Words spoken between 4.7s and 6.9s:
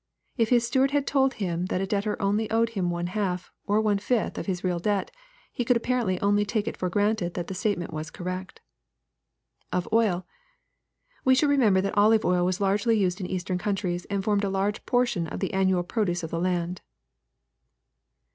debt, he could apparently only take it for